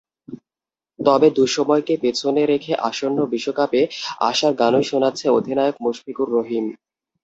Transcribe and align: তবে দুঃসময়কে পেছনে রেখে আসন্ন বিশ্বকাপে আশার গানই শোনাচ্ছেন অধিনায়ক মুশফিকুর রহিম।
তবে 0.99 1.27
দুঃসময়কে 1.37 1.93
পেছনে 2.03 2.41
রেখে 2.45 2.73
আসন্ন 2.89 3.17
বিশ্বকাপে 3.33 3.81
আশার 4.29 4.53
গানই 4.61 4.85
শোনাচ্ছেন 4.89 5.29
অধিনায়ক 5.37 5.75
মুশফিকুর 5.83 6.27
রহিম। 6.29 6.65